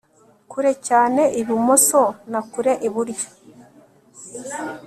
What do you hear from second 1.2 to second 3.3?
ibumoso na kure iburyo